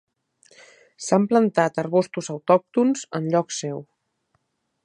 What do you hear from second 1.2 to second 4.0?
plantat arbustos autòctons en lloc seu.